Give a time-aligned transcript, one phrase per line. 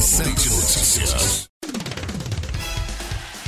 [0.00, 1.48] 87 Notícias.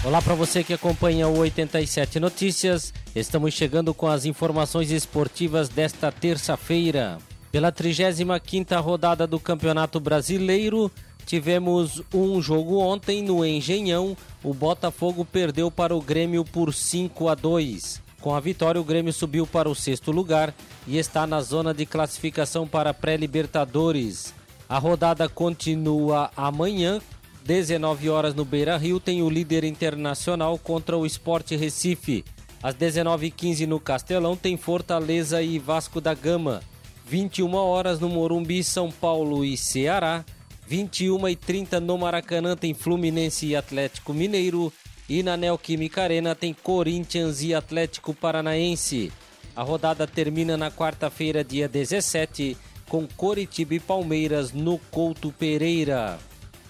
[0.05, 2.93] Olá para você que acompanha o 87 Notícias.
[3.17, 7.17] Estamos chegando com as informações esportivas desta terça-feira.
[7.51, 10.93] Pela 35ª rodada do Campeonato Brasileiro,
[11.25, 14.15] tivemos um jogo ontem no Engenhão.
[14.45, 18.03] O Botafogo perdeu para o Grêmio por 5 a 2.
[18.21, 20.55] Com a vitória, o Grêmio subiu para o sexto lugar
[20.87, 24.35] e está na zona de classificação para pré-Libertadores.
[24.73, 26.99] A rodada continua amanhã
[27.45, 32.25] 19 horas no Beira Rio, tem o líder internacional contra o Esporte Recife.
[32.63, 36.63] Às 19h15 no Castelão tem Fortaleza e Vasco da Gama.
[37.05, 40.25] 21 horas no Morumbi, São Paulo e Ceará.
[40.71, 44.73] 21h30 no Maracanã tem Fluminense e Atlético Mineiro.
[45.07, 49.13] E na Neoquímica Arena tem Corinthians e Atlético Paranaense.
[49.55, 52.57] A rodada termina na quarta-feira, dia 17,
[52.93, 56.19] com Coritiba e Palmeiras no Couto Pereira.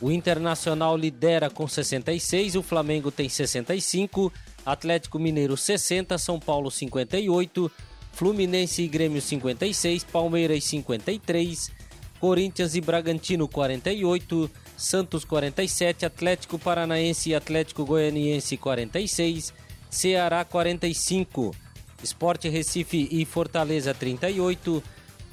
[0.00, 4.32] O Internacional lidera com 66, o Flamengo tem 65,
[4.64, 7.68] Atlético Mineiro 60, São Paulo 58,
[8.12, 11.72] Fluminense e Grêmio 56, Palmeiras 53,
[12.20, 19.52] Corinthians e Bragantino 48, Santos 47, Atlético Paranaense e Atlético Goianiense 46,
[19.90, 21.52] Ceará 45,
[22.00, 24.80] Esporte Recife e Fortaleza 38,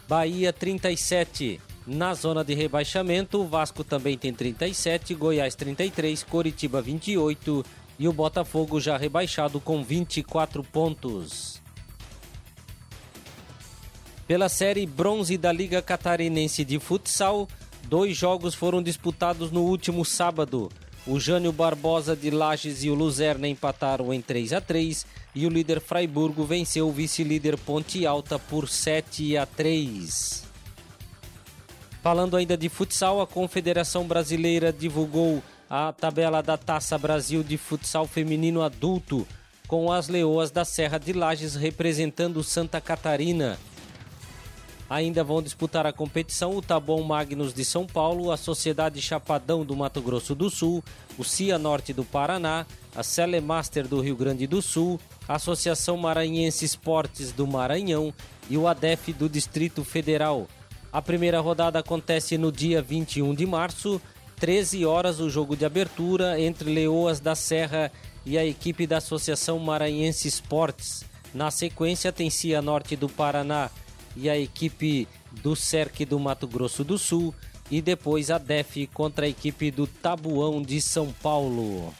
[0.09, 1.61] Bahia 37.
[1.85, 7.63] Na zona de rebaixamento, o Vasco também tem 37, Goiás 33, Coritiba 28
[7.99, 11.61] e o Botafogo já rebaixado com 24 pontos.
[14.25, 17.47] Pela série bronze da Liga Catarinense de Futsal,
[17.83, 20.71] dois jogos foram disputados no último sábado.
[21.11, 25.49] O Jânio Barbosa de Lages e o Luzerna empataram em 3 a 3 e o
[25.49, 30.43] líder Fraiburgo venceu o vice-líder Ponte Alta por 7 a 3.
[32.03, 38.05] Falando ainda de futsal, a Confederação Brasileira divulgou a tabela da Taça Brasil de Futsal
[38.05, 39.27] Feminino Adulto,
[39.67, 43.57] com as Leoas da Serra de Lages representando Santa Catarina.
[44.89, 49.75] Ainda vão disputar a competição o Tabon Magnus de São Paulo, a Sociedade Chapadão do
[49.75, 50.83] Mato Grosso do Sul,
[51.15, 56.65] o CIA Norte do Paraná, a Celemaster do Rio Grande do Sul, a Associação Maranhense
[56.65, 58.11] Esportes do Maranhão
[58.49, 60.47] e o ADEF do Distrito Federal.
[60.91, 64.01] A primeira rodada acontece no dia 21 de março,
[64.37, 67.91] 13 horas o jogo de abertura entre Leoas da Serra
[68.25, 71.03] e a equipe da Associação Maranhense Esportes.
[71.31, 73.69] Na sequência tem Cia Norte do Paraná
[74.15, 75.07] e a equipe
[75.41, 77.33] do Cerque do Mato Grosso do Sul
[77.69, 81.93] e depois a DEF contra a equipe do Tabuão de São Paulo.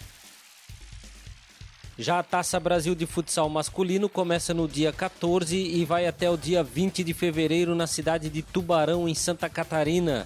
[1.98, 6.38] Já a Taça Brasil de Futsal Masculino começa no dia 14 e vai até o
[6.38, 10.26] dia 20 de fevereiro na cidade de Tubarão, em Santa Catarina.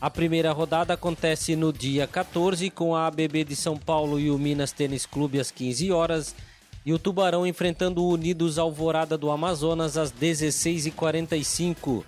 [0.00, 4.36] A primeira rodada acontece no dia 14 com a ABB de São Paulo e o
[4.36, 6.34] Minas Tênis Clube às 15 horas
[6.84, 12.04] e o Tubarão enfrentando o Unidos Alvorada do Amazonas às 16h45.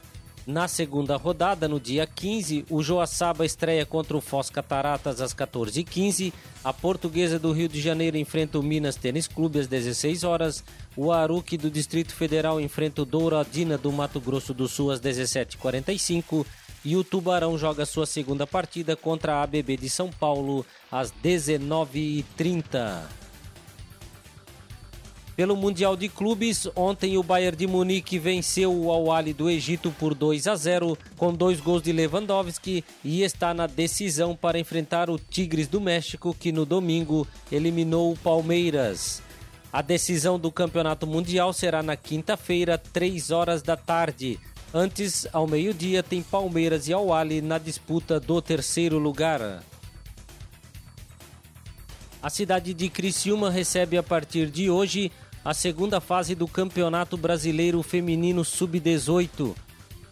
[0.47, 6.33] Na segunda rodada, no dia 15, o Joaçaba estreia contra o Foz Cataratas às 14h15.
[6.63, 10.63] A Portuguesa do Rio de Janeiro enfrenta o Minas Tênis Clube às 16 horas.
[10.97, 16.47] O Aruque do Distrito Federal enfrenta o Douradina do Mato Grosso do Sul às 17h45.
[16.85, 23.26] E o Tubarão joga sua segunda partida contra a ABB de São Paulo às 19h30.
[25.37, 30.15] Pelo Mundial de Clubes, ontem o Bayern de Munique venceu o Al-Ahly do Egito por
[30.15, 35.19] 2 a 0, com dois gols de Lewandowski e está na decisão para enfrentar o
[35.19, 39.21] Tigres do México, que no domingo eliminou o Palmeiras.
[39.71, 44.41] A decisão do Campeonato Mundial será na quinta-feira, 3 horas da tarde.
[44.73, 49.63] Antes, ao meio-dia, tem Palmeiras e Al-Ahly na disputa do terceiro lugar.
[52.23, 55.13] A cidade de Criciúma recebe a partir de hoje
[55.47, 59.55] a segunda fase do Campeonato Brasileiro Feminino Sub-18.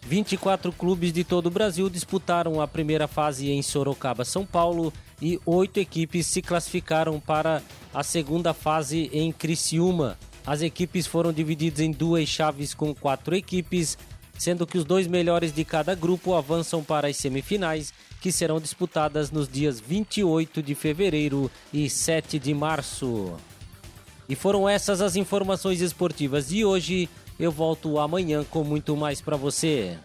[0.07, 5.37] 24 clubes de todo o Brasil disputaram a primeira fase em Sorocaba, São Paulo, e
[5.45, 7.61] oito equipes se classificaram para
[7.93, 10.17] a segunda fase em Criciúma.
[10.47, 13.97] As equipes foram divididas em duas chaves com quatro equipes,
[14.37, 19.31] sendo que os dois melhores de cada grupo avançam para as semifinais, que serão disputadas
[19.31, 23.35] nos dias 28 de fevereiro e 7 de março.
[24.27, 27.09] E foram essas as informações esportivas de hoje.
[27.39, 29.97] Eu volto amanhã com muito mais para você.